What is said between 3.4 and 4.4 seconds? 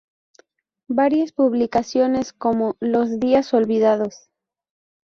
olvidados.